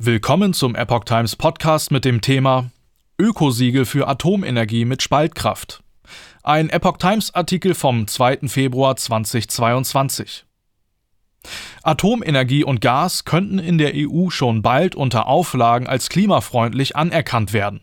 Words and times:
Willkommen 0.00 0.52
zum 0.52 0.76
Epoch 0.76 1.02
Times 1.02 1.34
Podcast 1.34 1.90
mit 1.90 2.04
dem 2.04 2.20
Thema 2.20 2.70
Ökosiegel 3.18 3.84
für 3.84 4.06
Atomenergie 4.06 4.84
mit 4.84 5.02
Spaltkraft. 5.02 5.82
Ein 6.44 6.70
Epoch 6.70 6.98
Times 6.98 7.34
Artikel 7.34 7.74
vom 7.74 8.06
2. 8.06 8.46
Februar 8.46 8.94
2022. 8.94 10.44
Atomenergie 11.82 12.62
und 12.62 12.80
Gas 12.80 13.24
könnten 13.24 13.58
in 13.58 13.76
der 13.76 13.94
EU 13.96 14.30
schon 14.30 14.62
bald 14.62 14.94
unter 14.94 15.26
Auflagen 15.26 15.88
als 15.88 16.10
klimafreundlich 16.10 16.94
anerkannt 16.94 17.52
werden. 17.52 17.80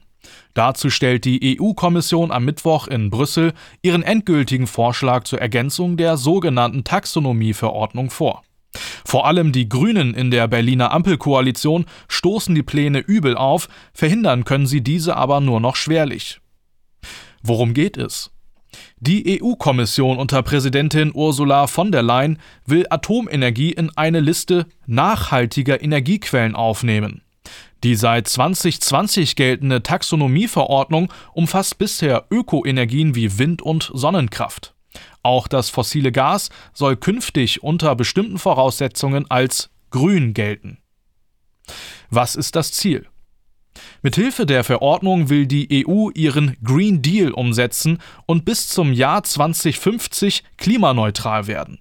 Dazu 0.54 0.89
stellt 0.89 1.25
die 1.25 1.59
EU-Kommission 1.59 2.32
am 2.32 2.45
Mittwoch 2.45 2.88
in 2.88 3.09
Brüssel 3.09 3.52
ihren 3.82 4.04
endgültigen 4.04 4.68
Vorschlag 4.68 5.25
zur 5.25 5.41
Ergänzung 5.41 5.97
der 5.97 6.16
sogenannten 6.16 6.86
Taxonomieverordnung 6.86 8.09
vor. 8.09 8.45
Vor 9.16 9.25
allem 9.25 9.54
die 9.54 9.70
Grünen 9.70 10.13
in 10.13 10.29
der 10.29 10.45
Berliner 10.50 10.91
Ampelkoalition 10.91 11.86
stoßen 12.09 12.54
die 12.54 12.64
Pläne 12.64 13.00
übel 13.00 13.38
auf, 13.38 13.69
verhindern 13.93 14.43
können 14.43 14.68
sie 14.68 14.82
diese 14.82 15.15
aber 15.15 15.39
nur 15.39 15.61
noch 15.61 15.78
schwerlich. 15.78 16.41
Worum 17.41 17.74
geht 17.74 17.96
es? 17.96 18.32
Die 19.00 19.41
EU-Kommission 19.41 20.18
unter 20.18 20.43
Präsidentin 20.43 21.14
Ursula 21.15 21.68
von 21.68 21.93
der 21.93 22.04
Leyen 22.04 22.39
will 22.65 22.88
Atomenergie 22.89 23.71
in 23.71 23.89
eine 23.96 24.19
Liste 24.19 24.65
nachhaltiger 24.86 25.82
Energiequellen 25.82 26.54
aufnehmen. 26.54 27.21
Die 27.86 27.96
seit 27.96 28.27
2020 28.27 29.38
geltende 29.38 29.82
Taxonomieverordnung 29.82 31.10
umfasst 31.32 31.77
bisher 31.77 32.25
Ökoenergien 32.30 33.16
wie 33.16 33.39
Wind- 33.39 33.61
und 33.61 33.89
Sonnenkraft. 33.94 34.75
Auch 35.23 35.47
das 35.47 35.69
fossile 35.69 36.11
Gas 36.11 36.49
soll 36.73 36.95
künftig 36.95 37.63
unter 37.63 37.95
bestimmten 37.95 38.38
Voraussetzungen 38.38 39.30
als 39.30 39.69
grün 39.89 40.33
gelten. 40.33 40.77
Was 42.09 42.35
ist 42.35 42.55
das 42.55 42.71
Ziel? 42.71 43.08
Mithilfe 44.02 44.45
der 44.45 44.63
Verordnung 44.63 45.30
will 45.30 45.47
die 45.47 45.85
EU 45.85 46.09
ihren 46.13 46.55
Green 46.63 47.02
Deal 47.02 47.31
umsetzen 47.31 47.99
und 48.25 48.45
bis 48.45 48.67
zum 48.69 48.93
Jahr 48.93 49.23
2050 49.23 50.43
klimaneutral 50.57 51.47
werden. 51.47 51.80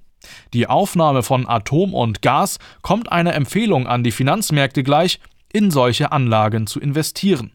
Die 0.53 0.67
Aufnahme 0.67 1.23
von 1.23 1.47
Atom 1.49 1.95
und 1.95 2.23
Gas 2.23 2.59
kommt 2.83 3.13
einer 3.13 3.35
Empfehlung 3.35 3.87
an 3.87 4.03
die 4.03 4.11
Finanzmärkte 4.11 4.83
gleich, 4.83 5.21
in 5.53 5.71
solche 5.71 6.11
Anlagen 6.11 6.67
zu 6.67 6.81
investieren. 6.81 7.53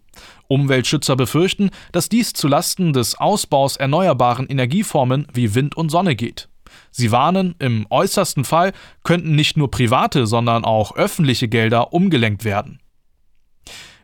Umweltschützer 0.47 1.15
befürchten, 1.15 1.69
dass 1.91 2.09
dies 2.09 2.33
zu 2.33 2.47
Lasten 2.47 2.93
des 2.93 3.15
Ausbaus 3.15 3.77
erneuerbaren 3.77 4.47
Energieformen 4.47 5.27
wie 5.33 5.55
Wind 5.55 5.75
und 5.75 5.89
Sonne 5.89 6.15
geht. 6.15 6.49
Sie 6.91 7.11
warnen, 7.11 7.55
im 7.59 7.85
äußersten 7.89 8.43
Fall 8.43 8.73
könnten 9.03 9.35
nicht 9.35 9.57
nur 9.57 9.71
private, 9.71 10.27
sondern 10.27 10.65
auch 10.65 10.95
öffentliche 10.95 11.47
Gelder 11.47 11.93
umgelenkt 11.93 12.43
werden. 12.43 12.79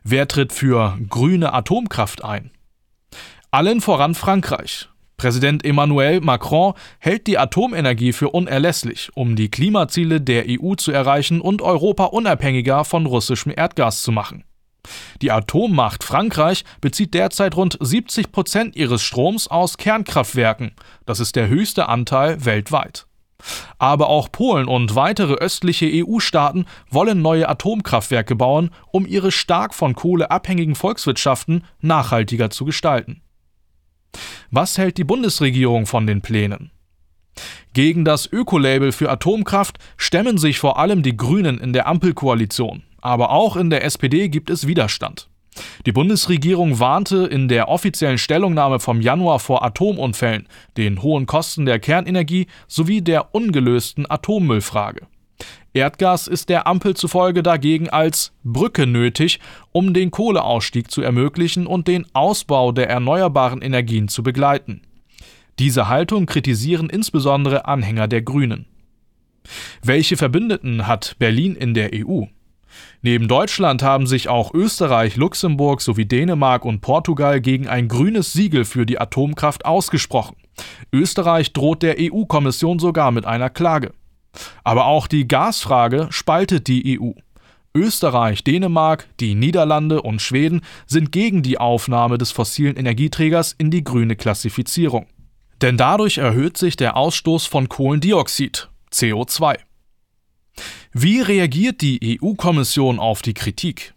Wer 0.04 0.28
tritt 0.28 0.52
für 0.52 0.96
grüne 1.08 1.52
Atomkraft 1.52 2.24
ein? 2.24 2.52
Allen 3.50 3.80
voran 3.80 4.14
Frankreich. 4.14 4.88
Präsident 5.16 5.64
Emmanuel 5.64 6.20
Macron 6.20 6.74
hält 6.98 7.26
die 7.26 7.38
Atomenergie 7.38 8.12
für 8.12 8.28
unerlässlich, 8.28 9.10
um 9.14 9.34
die 9.34 9.50
Klimaziele 9.50 10.20
der 10.20 10.44
EU 10.46 10.74
zu 10.74 10.92
erreichen 10.92 11.40
und 11.40 11.62
Europa 11.62 12.04
unabhängiger 12.04 12.84
von 12.84 13.06
russischem 13.06 13.52
Erdgas 13.56 14.02
zu 14.02 14.12
machen. 14.12 14.44
Die 15.22 15.30
Atommacht 15.30 16.04
Frankreich 16.04 16.64
bezieht 16.80 17.14
derzeit 17.14 17.56
rund 17.56 17.78
70 17.80 18.32
Prozent 18.32 18.76
ihres 18.76 19.02
Stroms 19.02 19.48
aus 19.48 19.76
Kernkraftwerken. 19.76 20.72
Das 21.04 21.20
ist 21.20 21.36
der 21.36 21.48
höchste 21.48 21.88
Anteil 21.88 22.44
weltweit. 22.44 23.06
Aber 23.78 24.08
auch 24.08 24.32
Polen 24.32 24.66
und 24.66 24.94
weitere 24.94 25.34
östliche 25.34 25.90
EU-Staaten 25.92 26.66
wollen 26.90 27.20
neue 27.20 27.48
Atomkraftwerke 27.48 28.34
bauen, 28.34 28.70
um 28.90 29.06
ihre 29.06 29.30
stark 29.30 29.74
von 29.74 29.94
Kohle 29.94 30.30
abhängigen 30.30 30.74
Volkswirtschaften 30.74 31.64
nachhaltiger 31.80 32.50
zu 32.50 32.64
gestalten. 32.64 33.22
Was 34.50 34.78
hält 34.78 34.96
die 34.96 35.04
Bundesregierung 35.04 35.86
von 35.86 36.06
den 36.06 36.22
Plänen? 36.22 36.70
Gegen 37.74 38.06
das 38.06 38.26
Ökolabel 38.32 38.92
für 38.92 39.10
Atomkraft 39.10 39.78
stemmen 39.98 40.38
sich 40.38 40.58
vor 40.58 40.78
allem 40.78 41.02
die 41.02 41.16
Grünen 41.16 41.58
in 41.58 41.74
der 41.74 41.86
Ampelkoalition 41.86 42.82
aber 43.06 43.30
auch 43.30 43.56
in 43.56 43.70
der 43.70 43.84
SPD 43.84 44.28
gibt 44.28 44.50
es 44.50 44.66
Widerstand. 44.66 45.28
Die 45.86 45.92
Bundesregierung 45.92 46.80
warnte 46.80 47.24
in 47.26 47.48
der 47.48 47.68
offiziellen 47.68 48.18
Stellungnahme 48.18 48.80
vom 48.80 49.00
Januar 49.00 49.38
vor 49.38 49.64
Atomunfällen, 49.64 50.48
den 50.76 51.02
hohen 51.02 51.26
Kosten 51.26 51.64
der 51.64 51.78
Kernenergie 51.78 52.46
sowie 52.66 53.00
der 53.00 53.34
ungelösten 53.34 54.10
Atommüllfrage. 54.10 55.06
Erdgas 55.72 56.26
ist 56.26 56.48
der 56.48 56.66
Ampel 56.66 56.94
zufolge 56.94 57.42
dagegen 57.42 57.90
als 57.90 58.32
Brücke 58.42 58.86
nötig, 58.86 59.40
um 59.72 59.94
den 59.94 60.10
Kohleausstieg 60.10 60.90
zu 60.90 61.02
ermöglichen 61.02 61.66
und 61.66 61.86
den 61.86 62.06
Ausbau 62.12 62.72
der 62.72 62.88
erneuerbaren 62.88 63.62
Energien 63.62 64.08
zu 64.08 64.22
begleiten. 64.22 64.82
Diese 65.58 65.88
Haltung 65.88 66.26
kritisieren 66.26 66.90
insbesondere 66.90 67.66
Anhänger 67.66 68.08
der 68.08 68.22
Grünen. 68.22 68.66
Welche 69.82 70.16
Verbündeten 70.16 70.86
hat 70.86 71.16
Berlin 71.18 71.54
in 71.54 71.74
der 71.74 71.90
EU? 71.94 72.24
Neben 73.02 73.28
Deutschland 73.28 73.82
haben 73.82 74.06
sich 74.06 74.28
auch 74.28 74.52
Österreich, 74.54 75.16
Luxemburg 75.16 75.80
sowie 75.80 76.06
Dänemark 76.06 76.64
und 76.64 76.80
Portugal 76.80 77.40
gegen 77.40 77.68
ein 77.68 77.88
grünes 77.88 78.32
Siegel 78.32 78.64
für 78.64 78.86
die 78.86 78.98
Atomkraft 78.98 79.64
ausgesprochen. 79.64 80.36
Österreich 80.92 81.52
droht 81.52 81.82
der 81.82 81.96
EU-Kommission 81.98 82.78
sogar 82.78 83.10
mit 83.10 83.26
einer 83.26 83.50
Klage. 83.50 83.92
Aber 84.64 84.86
auch 84.86 85.06
die 85.06 85.28
Gasfrage 85.28 86.08
spaltet 86.10 86.66
die 86.66 87.00
EU. 87.00 87.12
Österreich, 87.74 88.42
Dänemark, 88.42 89.06
die 89.20 89.34
Niederlande 89.34 90.00
und 90.00 90.22
Schweden 90.22 90.62
sind 90.86 91.12
gegen 91.12 91.42
die 91.42 91.58
Aufnahme 91.58 92.16
des 92.16 92.30
fossilen 92.30 92.76
Energieträgers 92.76 93.54
in 93.58 93.70
die 93.70 93.84
grüne 93.84 94.16
Klassifizierung. 94.16 95.06
Denn 95.60 95.76
dadurch 95.76 96.18
erhöht 96.18 96.56
sich 96.56 96.76
der 96.76 96.96
Ausstoß 96.96 97.46
von 97.46 97.68
Kohlendioxid, 97.68 98.70
CO2. 98.92 99.58
Wie 100.92 101.20
reagiert 101.20 101.80
die 101.80 102.18
EU-Kommission 102.22 102.98
auf 102.98 103.22
die 103.22 103.34
Kritik? 103.34 103.94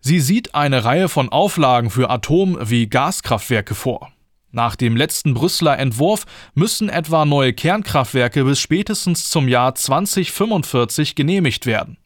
Sie 0.00 0.20
sieht 0.20 0.54
eine 0.54 0.84
Reihe 0.84 1.08
von 1.08 1.30
Auflagen 1.30 1.90
für 1.90 2.10
Atom- 2.10 2.58
wie 2.62 2.86
Gaskraftwerke 2.86 3.74
vor. 3.74 4.12
Nach 4.52 4.76
dem 4.76 4.96
letzten 4.96 5.34
Brüsseler 5.34 5.78
Entwurf 5.78 6.24
müssen 6.54 6.88
etwa 6.88 7.24
neue 7.24 7.52
Kernkraftwerke 7.52 8.44
bis 8.44 8.60
spätestens 8.60 9.28
zum 9.28 9.48
Jahr 9.48 9.74
2045 9.74 11.14
genehmigt 11.14 11.66
werden. 11.66 11.98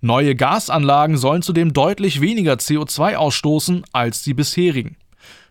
Neue 0.00 0.34
Gasanlagen 0.34 1.16
sollen 1.16 1.42
zudem 1.42 1.72
deutlich 1.72 2.20
weniger 2.20 2.54
CO2 2.54 3.16
ausstoßen 3.16 3.84
als 3.92 4.22
die 4.22 4.34
bisherigen. 4.34 4.96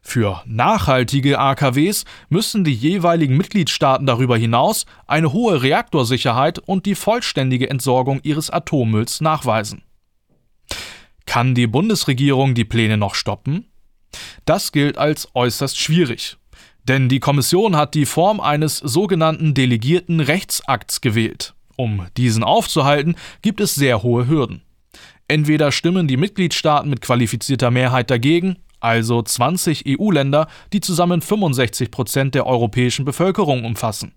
Für 0.01 0.41
nachhaltige 0.45 1.39
AKWs 1.39 2.05
müssen 2.29 2.63
die 2.63 2.73
jeweiligen 2.73 3.37
Mitgliedstaaten 3.37 4.05
darüber 4.05 4.37
hinaus 4.37 4.85
eine 5.07 5.31
hohe 5.31 5.61
Reaktorsicherheit 5.61 6.59
und 6.59 6.85
die 6.85 6.95
vollständige 6.95 7.69
Entsorgung 7.69 8.19
ihres 8.23 8.49
Atommülls 8.49 9.21
nachweisen. 9.21 9.83
Kann 11.25 11.55
die 11.55 11.67
Bundesregierung 11.67 12.55
die 12.55 12.65
Pläne 12.65 12.97
noch 12.97 13.15
stoppen? 13.15 13.67
Das 14.45 14.71
gilt 14.71 14.97
als 14.97 15.29
äußerst 15.33 15.79
schwierig. 15.79 16.37
Denn 16.83 17.07
die 17.07 17.19
Kommission 17.19 17.75
hat 17.75 17.93
die 17.93 18.07
Form 18.07 18.39
eines 18.39 18.77
sogenannten 18.77 19.53
delegierten 19.53 20.19
Rechtsakts 20.19 20.99
gewählt. 20.99 21.53
Um 21.77 22.07
diesen 22.17 22.43
aufzuhalten, 22.43 23.15
gibt 23.41 23.61
es 23.61 23.75
sehr 23.75 24.03
hohe 24.03 24.27
Hürden. 24.27 24.63
Entweder 25.27 25.71
stimmen 25.71 26.07
die 26.07 26.17
Mitgliedstaaten 26.17 26.89
mit 26.89 27.01
qualifizierter 27.01 27.71
Mehrheit 27.71 28.09
dagegen 28.09 28.57
also 28.81 29.21
20 29.21 29.85
EU-Länder, 29.87 30.47
die 30.73 30.81
zusammen 30.81 31.21
65 31.21 31.91
Prozent 31.91 32.35
der 32.35 32.45
europäischen 32.45 33.05
Bevölkerung 33.05 33.63
umfassen. 33.63 34.13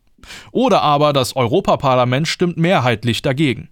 Oder 0.53 0.83
aber 0.83 1.13
das 1.13 1.37
Europaparlament 1.37 2.27
stimmt 2.27 2.57
mehrheitlich 2.57 3.23
dagegen. 3.23 3.69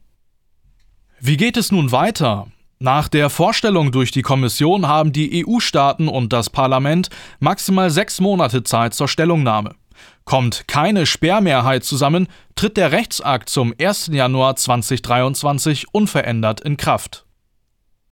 Wie 1.21 1.37
geht 1.37 1.57
es 1.57 1.73
nun 1.73 1.93
weiter? 1.93 2.49
Nach 2.79 3.07
der 3.07 3.31
Vorstellung 3.31 3.93
durch 3.93 4.11
die 4.11 4.23
Kommission 4.23 4.89
haben 4.89 5.13
die 5.13 5.47
EU-Staaten 5.47 6.09
und 6.09 6.33
das 6.33 6.51
Parlament 6.51 7.11
maximal 7.39 7.91
sechs 7.91 8.21
Monate 8.21 8.65
Zeit 8.65 8.93
zur 8.93 9.07
Stellungnahme. 9.07 9.77
Kommt 10.25 10.67
keine 10.67 11.07
Sperrmehrheit 11.07 11.85
zusammen, 11.85 12.27
tritt 12.57 12.77
der 12.77 12.91
Rechtsakt 12.91 13.49
zum 13.49 13.73
1. 13.81 14.09
Januar 14.13 14.57
2023 14.57 15.95
unverändert 15.95 16.61
in 16.61 16.77
Kraft. 16.77 17.25